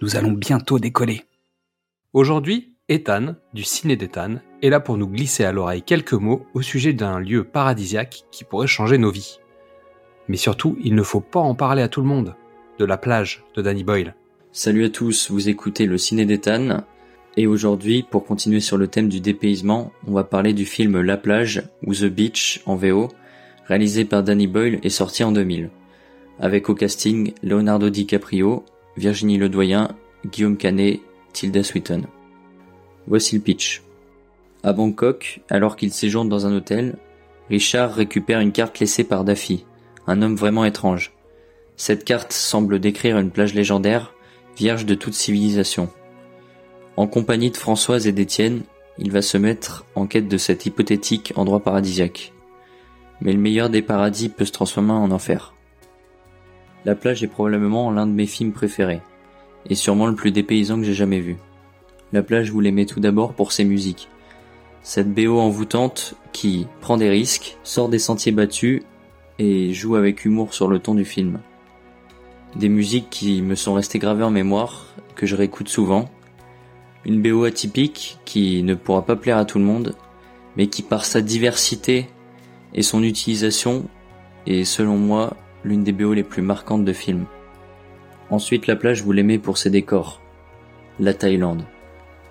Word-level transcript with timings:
nous 0.00 0.16
allons 0.16 0.32
bientôt 0.32 0.78
décoller. 0.78 1.22
Aujourd'hui, 2.12 2.74
Ethan, 2.88 3.34
du 3.52 3.64
Ciné 3.64 3.96
d'Ethan, 3.96 4.36
est 4.62 4.70
là 4.70 4.80
pour 4.80 4.96
nous 4.96 5.08
glisser 5.08 5.44
à 5.44 5.52
l'oreille 5.52 5.82
quelques 5.82 6.14
mots 6.14 6.46
au 6.54 6.62
sujet 6.62 6.92
d'un 6.92 7.18
lieu 7.18 7.44
paradisiaque 7.44 8.22
qui 8.30 8.44
pourrait 8.44 8.66
changer 8.66 8.98
nos 8.98 9.10
vies. 9.10 9.38
Mais 10.28 10.36
surtout, 10.36 10.78
il 10.82 10.94
ne 10.94 11.02
faut 11.02 11.20
pas 11.20 11.40
en 11.40 11.54
parler 11.54 11.82
à 11.82 11.88
tout 11.88 12.00
le 12.00 12.06
monde. 12.06 12.34
De 12.78 12.84
la 12.84 12.96
plage 12.96 13.44
de 13.54 13.62
Danny 13.62 13.82
Boyle. 13.82 14.14
Salut 14.52 14.84
à 14.84 14.90
tous, 14.90 15.30
vous 15.30 15.48
écoutez 15.48 15.86
le 15.86 15.98
Ciné 15.98 16.24
d'Ethan. 16.24 16.84
Et 17.36 17.46
aujourd'hui, 17.46 18.04
pour 18.08 18.24
continuer 18.24 18.60
sur 18.60 18.76
le 18.76 18.88
thème 18.88 19.08
du 19.08 19.20
dépaysement, 19.20 19.92
on 20.06 20.12
va 20.12 20.24
parler 20.24 20.52
du 20.52 20.64
film 20.64 21.00
La 21.00 21.16
plage 21.16 21.62
ou 21.84 21.94
The 21.94 22.06
Beach 22.06 22.62
en 22.66 22.76
VO, 22.76 23.08
réalisé 23.66 24.04
par 24.04 24.22
Danny 24.22 24.46
Boyle 24.46 24.78
et 24.82 24.90
sorti 24.90 25.24
en 25.24 25.32
2000. 25.32 25.70
Avec 26.40 26.68
au 26.68 26.74
casting 26.74 27.32
Leonardo 27.42 27.90
DiCaprio, 27.90 28.64
Virginie 28.98 29.38
Ledoyen, 29.38 29.90
Guillaume 30.26 30.56
Canet, 30.56 31.00
Tilda 31.32 31.62
Swinton. 31.62 32.02
Voici 33.06 33.36
le 33.36 33.40
pitch. 33.40 33.82
À 34.64 34.72
Bangkok, 34.72 35.40
alors 35.48 35.76
qu'il 35.76 35.92
séjourne 35.92 36.28
dans 36.28 36.46
un 36.46 36.56
hôtel, 36.56 36.96
Richard 37.48 37.94
récupère 37.94 38.40
une 38.40 38.50
carte 38.50 38.80
laissée 38.80 39.04
par 39.04 39.22
Daffy, 39.22 39.64
un 40.08 40.20
homme 40.20 40.34
vraiment 40.34 40.64
étrange. 40.64 41.12
Cette 41.76 42.04
carte 42.04 42.32
semble 42.32 42.80
décrire 42.80 43.18
une 43.18 43.30
plage 43.30 43.54
légendaire, 43.54 44.14
vierge 44.56 44.84
de 44.84 44.96
toute 44.96 45.14
civilisation. 45.14 45.88
En 46.96 47.06
compagnie 47.06 47.52
de 47.52 47.56
Françoise 47.56 48.08
et 48.08 48.12
d'Étienne, 48.12 48.62
il 48.98 49.12
va 49.12 49.22
se 49.22 49.38
mettre 49.38 49.86
en 49.94 50.08
quête 50.08 50.26
de 50.26 50.38
cet 50.38 50.66
hypothétique 50.66 51.32
endroit 51.36 51.60
paradisiaque. 51.60 52.32
Mais 53.20 53.32
le 53.32 53.38
meilleur 53.38 53.70
des 53.70 53.82
paradis 53.82 54.28
peut 54.28 54.44
se 54.44 54.50
transformer 54.50 54.90
en 54.90 55.12
enfer. 55.12 55.54
La 56.88 56.94
plage 56.94 57.22
est 57.22 57.28
probablement 57.28 57.90
l'un 57.90 58.06
de 58.06 58.12
mes 58.12 58.26
films 58.26 58.52
préférés, 58.52 59.02
et 59.68 59.74
sûrement 59.74 60.06
le 60.06 60.14
plus 60.14 60.30
dépaysant 60.30 60.78
que 60.78 60.84
j'ai 60.84 60.94
jamais 60.94 61.20
vu. 61.20 61.36
La 62.14 62.22
plage 62.22 62.50
vous 62.50 62.60
l'aimez 62.60 62.86
tout 62.86 62.98
d'abord 62.98 63.34
pour 63.34 63.52
ses 63.52 63.64
musiques. 63.64 64.08
Cette 64.82 65.12
BO 65.12 65.38
envoûtante 65.38 66.14
qui 66.32 66.66
prend 66.80 66.96
des 66.96 67.10
risques, 67.10 67.58
sort 67.62 67.90
des 67.90 67.98
sentiers 67.98 68.32
battus 68.32 68.84
et 69.38 69.74
joue 69.74 69.96
avec 69.96 70.24
humour 70.24 70.54
sur 70.54 70.66
le 70.66 70.78
ton 70.78 70.94
du 70.94 71.04
film. 71.04 71.40
Des 72.56 72.70
musiques 72.70 73.10
qui 73.10 73.42
me 73.42 73.54
sont 73.54 73.74
restées 73.74 73.98
gravées 73.98 74.24
en 74.24 74.30
mémoire, 74.30 74.86
que 75.14 75.26
je 75.26 75.36
réécoute 75.36 75.68
souvent. 75.68 76.08
Une 77.04 77.20
BO 77.20 77.44
atypique 77.44 78.18
qui 78.24 78.62
ne 78.62 78.74
pourra 78.74 79.04
pas 79.04 79.16
plaire 79.16 79.36
à 79.36 79.44
tout 79.44 79.58
le 79.58 79.64
monde, 79.66 79.94
mais 80.56 80.68
qui 80.68 80.80
par 80.80 81.04
sa 81.04 81.20
diversité 81.20 82.08
et 82.72 82.80
son 82.80 83.02
utilisation 83.02 83.90
est 84.46 84.64
selon 84.64 84.96
moi 84.96 85.36
l'une 85.68 85.84
des 85.84 85.92
BO 85.92 86.14
les 86.14 86.24
plus 86.24 86.42
marquantes 86.42 86.84
de 86.84 86.92
film. 86.92 87.26
Ensuite, 88.30 88.66
la 88.66 88.76
plage, 88.76 89.02
vous 89.02 89.12
l'aimez 89.12 89.38
pour 89.38 89.58
ses 89.58 89.70
décors. 89.70 90.20
La 90.98 91.14
Thaïlande. 91.14 91.64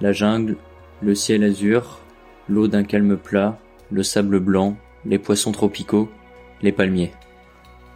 La 0.01 0.11
jungle, 0.11 0.57
le 1.01 1.15
ciel 1.15 1.43
azur, 1.43 1.99
l'eau 2.49 2.67
d'un 2.67 2.83
calme 2.83 3.15
plat, 3.15 3.59
le 3.91 4.03
sable 4.03 4.39
blanc, 4.39 4.75
les 5.05 5.19
poissons 5.19 5.51
tropicaux, 5.51 6.09
les 6.61 6.71
palmiers. 6.71 7.13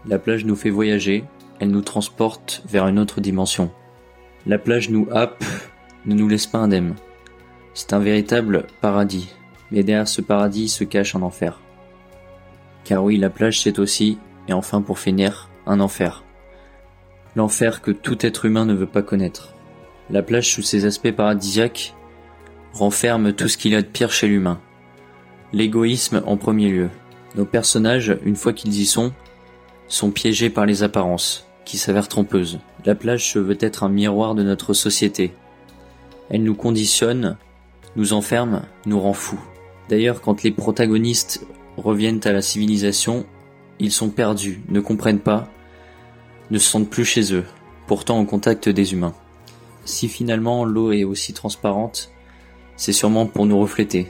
La 0.08 0.20
plage 0.20 0.46
nous 0.46 0.56
fait 0.56 0.70
voyager, 0.70 1.24
elle 1.60 1.72
nous 1.72 1.82
transporte 1.82 2.64
vers 2.68 2.88
une 2.88 3.00
autre 3.00 3.20
dimension. 3.20 3.72
La 4.46 4.58
plage 4.58 4.90
nous 4.90 5.08
happe, 5.12 5.44
ne 6.06 6.16
nous 6.16 6.28
laisse 6.28 6.48
pas 6.48 6.60
indemnes. 6.60 6.96
C'est 7.74 7.94
un 7.94 8.00
véritable 8.00 8.68
paradis, 8.82 9.34
mais 9.72 9.84
derrière 9.84 10.08
ce 10.08 10.22
paradis 10.22 10.70
se 10.70 10.84
cache 10.84 11.16
un 11.16 11.22
enfer. 11.22 11.60
Car 12.84 13.04
oui, 13.04 13.18
la 13.18 13.30
plage 13.30 13.62
c'est 13.62 13.80
aussi 13.80 14.18
et 14.48 14.54
enfin 14.54 14.82
pour 14.82 15.00
finir, 15.00 15.50
un 15.66 15.80
enfer. 15.80 16.24
L'enfer 17.36 17.82
que 17.82 17.92
tout 17.92 18.26
être 18.26 18.46
humain 18.46 18.66
ne 18.66 18.74
veut 18.74 18.88
pas 18.88 19.02
connaître. 19.02 19.54
La 20.10 20.22
plage 20.22 20.54
sous 20.54 20.62
ses 20.62 20.86
aspects 20.86 21.12
paradisiaques 21.12 21.94
renferme 22.74 23.34
tout 23.34 23.48
ce 23.48 23.58
qu'il 23.58 23.72
y 23.72 23.76
a 23.76 23.82
de 23.82 23.88
pire 23.88 24.12
chez 24.12 24.28
l'humain. 24.28 24.60
L'égoïsme 25.54 26.24
en 26.26 26.38
premier 26.38 26.70
lieu. 26.70 26.90
Nos 27.36 27.46
personnages, 27.46 28.18
une 28.26 28.36
fois 28.36 28.54
qu'ils 28.54 28.78
y 28.80 28.86
sont, 28.86 29.14
sont 29.88 30.12
piégés 30.12 30.50
par 30.50 30.66
les 30.66 30.84
apparences, 30.84 31.48
qui 31.66 31.78
s'avèrent 31.78 32.08
trompeuses. 32.08 32.60
La 32.86 32.96
plage 32.96 33.36
veut 33.38 33.58
être 33.60 33.84
un 33.84 33.90
miroir 33.90 34.36
de 34.36 34.44
notre 34.44 34.74
société. 34.74 35.34
Elle 36.30 36.44
nous 36.44 36.56
conditionne, 36.56 37.38
nous 37.96 38.14
enferme, 38.14 38.64
nous 38.86 39.00
rend 39.00 39.14
fous. 39.14 39.42
D'ailleurs, 39.90 40.22
quand 40.22 40.44
les 40.44 40.52
protagonistes 40.52 41.46
reviennent 41.78 42.22
à 42.24 42.32
la 42.32 42.42
civilisation, 42.42 43.26
ils 43.82 43.92
sont 43.92 44.10
perdus, 44.10 44.62
ne 44.70 44.80
comprennent 44.80 45.20
pas, 45.20 45.48
ne 46.52 46.60
se 46.60 46.70
sentent 46.70 46.90
plus 46.90 47.04
chez 47.04 47.34
eux, 47.34 47.46
pourtant 47.88 48.20
en 48.20 48.26
contact 48.26 48.70
des 48.70 48.94
humains. 48.94 49.16
Si 49.86 50.08
finalement 50.08 50.66
l'eau 50.66 50.92
est 50.92 51.04
aussi 51.04 51.34
transparente, 51.34 52.12
c'est 52.76 52.94
sûrement 52.94 53.26
pour 53.26 53.48
nous 53.48 53.60
refléter. 53.60 54.08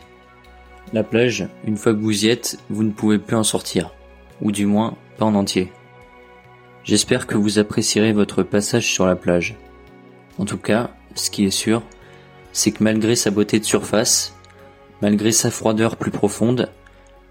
La 0.92 1.04
plage, 1.04 1.48
une 1.66 1.78
fois 1.78 1.94
que 1.94 2.00
vous 2.00 2.26
y 2.26 2.28
êtes, 2.28 2.60
vous 2.70 2.84
ne 2.84 2.92
pouvez 2.92 3.18
plus 3.18 3.38
en 3.38 3.44
sortir, 3.44 3.94
ou 4.42 4.52
du 4.52 4.66
moins 4.66 4.98
pas 5.18 5.24
en 5.24 5.36
entier. 5.36 5.72
J'espère 6.84 7.26
que 7.26 7.38
vous 7.38 7.58
apprécierez 7.58 8.12
votre 8.12 8.44
passage 8.44 8.92
sur 8.92 9.06
la 9.06 9.16
plage. 9.16 9.56
En 10.38 10.44
tout 10.44 10.58
cas, 10.58 10.92
ce 11.16 11.30
qui 11.30 11.46
est 11.46 11.50
sûr, 11.50 11.82
c'est 12.52 12.72
que 12.72 12.84
malgré 12.84 13.16
sa 13.16 13.32
beauté 13.32 13.58
de 13.58 13.64
surface, 13.64 14.36
malgré 15.02 15.32
sa 15.32 15.50
froideur 15.50 15.96
plus 15.96 16.12
profonde, 16.12 16.70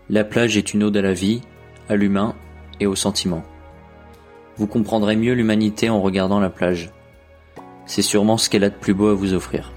la 0.09 0.25
plage 0.25 0.57
est 0.57 0.73
une 0.73 0.85
ode 0.85 0.97
à 0.97 1.03
la 1.03 1.13
vie, 1.13 1.43
à 1.91 1.97
l'humain 1.97 2.35
et 2.79 2.87
aux 2.87 2.95
sentiments. 2.95 3.43
Vous 4.57 4.69
comprendrez 4.69 5.17
mieux 5.17 5.35
l'humanité 5.35 5.91
en 5.91 6.01
regardant 6.01 6.39
la 6.39 6.49
plage. 6.49 6.91
C'est 7.85 8.03
sûrement 8.03 8.37
ce 8.37 8.49
qu'elle 8.49 8.63
a 8.63 8.71
de 8.71 8.75
plus 8.77 8.95
beau 8.95 9.09
à 9.09 9.15
vous 9.15 9.35
offrir. 9.35 9.73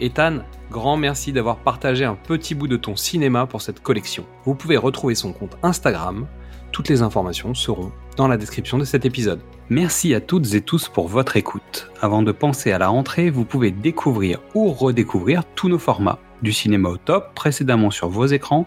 Ethan, 0.00 0.38
grand 0.70 0.96
merci 0.96 1.32
d'avoir 1.32 1.58
partagé 1.58 2.04
un 2.04 2.14
petit 2.14 2.54
bout 2.54 2.66
de 2.66 2.78
ton 2.78 2.96
cinéma 2.96 3.46
pour 3.46 3.60
cette 3.60 3.80
collection. 3.80 4.24
Vous 4.44 4.54
pouvez 4.54 4.78
retrouver 4.78 5.14
son 5.14 5.32
compte 5.32 5.58
Instagram. 5.62 6.26
Toutes 6.72 6.88
les 6.88 7.02
informations 7.02 7.54
seront 7.54 7.92
dans 8.16 8.26
la 8.26 8.38
description 8.38 8.78
de 8.78 8.84
cet 8.84 9.04
épisode. 9.04 9.40
Merci 9.68 10.14
à 10.14 10.20
toutes 10.20 10.54
et 10.54 10.62
tous 10.62 10.88
pour 10.88 11.08
votre 11.08 11.36
écoute. 11.36 11.90
Avant 12.00 12.22
de 12.22 12.32
penser 12.32 12.72
à 12.72 12.78
la 12.78 12.88
rentrée, 12.88 13.28
vous 13.28 13.44
pouvez 13.44 13.70
découvrir 13.70 14.40
ou 14.54 14.72
redécouvrir 14.72 15.44
tous 15.54 15.68
nos 15.68 15.78
formats. 15.78 16.18
Du 16.42 16.52
cinéma 16.52 16.88
au 16.88 16.96
top 16.96 17.34
précédemment 17.34 17.90
sur 17.90 18.08
vos 18.08 18.26
écrans 18.26 18.66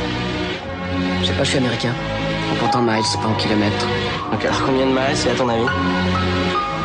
Je 1.21 1.27
sais 1.27 1.33
pas, 1.33 1.43
je 1.43 1.49
suis 1.49 1.57
américain. 1.59 1.93
On 2.51 2.65
compte 2.65 2.75
en 2.75 2.81
miles, 2.81 3.03
pas 3.21 3.27
en 3.27 3.35
kilomètres. 3.35 3.87
Donc 4.31 4.43
alors 4.43 4.63
combien 4.65 4.85
de 4.87 4.91
miles 4.91 5.15
c'est 5.15 5.29
à 5.29 5.35
ton 5.35 5.47
avis 5.47 5.65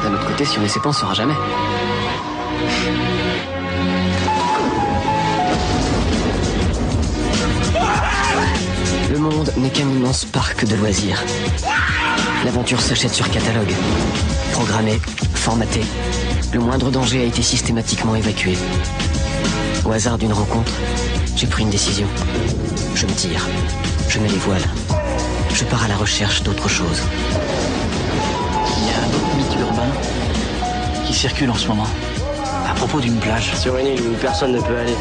D'un 0.03 0.13
autre 0.13 0.27
côté, 0.27 0.45
si 0.45 0.59
on 0.59 0.65
essaie 0.65 0.81
pas, 0.81 0.91
on 0.91 0.93
saura 0.93 1.15
jamais. 1.15 1.35
Le 9.11 9.19
monde 9.19 9.53
n'est 9.57 9.71
qu'un 9.71 9.89
immense 9.89 10.27
parc 10.27 10.67
de 10.67 10.77
loisirs. 10.77 11.23
L'aventure 12.45 12.81
s'achète 12.81 13.15
sur 13.15 13.31
catalogue. 13.31 13.73
Programmé, 14.53 15.01
formaté, 15.35 15.81
Le 16.53 16.61
moindre 16.61 16.91
danger 16.91 17.21
a 17.21 17.25
été 17.25 17.43
systématiquement 17.43 18.15
évacué. 18.15 18.57
Au 19.85 19.93
hasard 19.93 20.19
d'une 20.19 20.33
rencontre, 20.33 20.73
j'ai 21.37 21.47
pris 21.47 21.63
une 21.65 21.71
décision. 21.71 22.07
Je 22.95 23.07
me 23.07 23.13
tire. 23.13 23.47
Je 24.09 24.19
mets 24.19 24.29
les 24.29 24.39
voiles. 24.39 24.63
Je 25.53 25.65
pars 25.65 25.85
à 25.85 25.89
la 25.89 25.97
recherche 25.97 26.43
d'autre 26.43 26.69
chose. 26.69 27.03
Il 28.79 28.87
y 28.87 28.91
a 28.91 28.99
un 28.99 29.09
autre 29.09 29.37
mythe 29.37 29.61
urbain 29.61 29.89
qui 31.07 31.15
circule 31.15 31.51
en 31.51 31.55
ce 31.55 31.69
moment. 31.69 31.87
À 32.69 32.75
propos 32.75 33.01
d'une 33.01 33.19
plage. 33.19 33.55
Sur 33.57 33.77
une 33.77 33.87
île 33.87 34.01
où 34.01 34.15
personne 34.21 34.53
ne 34.53 34.61
peut 34.61 34.77
aller. 34.77 34.95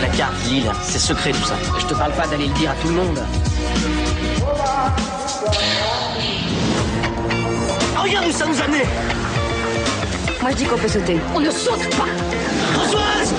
La 0.00 0.08
carte, 0.08 0.34
l'île, 0.48 0.70
c'est 0.82 0.98
secret 0.98 1.32
tout 1.32 1.44
ça. 1.44 1.56
Je 1.78 1.86
te 1.86 1.94
parle 1.94 2.12
pas 2.12 2.26
d'aller 2.26 2.46
le 2.46 2.54
dire 2.54 2.70
à 2.70 2.74
tout 2.74 2.88
le 2.88 2.94
monde. 2.94 3.20
Oh, 7.96 8.02
regarde 8.02 8.26
où 8.26 8.32
ça 8.32 8.46
nous 8.46 8.60
a 8.60 8.64
amené 8.64 8.82
Moi 10.40 10.50
je 10.50 10.56
dis 10.56 10.64
qu'on 10.64 10.78
peut 10.78 10.88
sauter. 10.88 11.18
On 11.34 11.40
ne 11.40 11.50
saute 11.50 11.88
pas 11.96 12.06
Françoise 12.72 13.34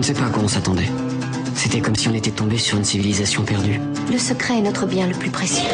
ne 0.00 0.04
sais 0.04 0.14
pas 0.14 0.24
à 0.24 0.30
quoi 0.30 0.42
on 0.42 0.48
s'attendait. 0.48 0.88
C'était 1.54 1.82
comme 1.82 1.94
si 1.94 2.08
on 2.08 2.14
était 2.14 2.30
tombé 2.30 2.56
sur 2.56 2.78
une 2.78 2.84
civilisation 2.84 3.42
perdue. 3.42 3.78
Le 4.10 4.18
secret 4.18 4.56
est 4.56 4.62
notre 4.62 4.86
bien 4.86 5.06
le 5.06 5.12
plus 5.12 5.28
précieux. 5.28 5.68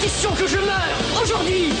Question 0.00 0.30
que 0.32 0.46
je 0.46 0.58
meure 0.58 1.22
aujourd'hui 1.22 1.72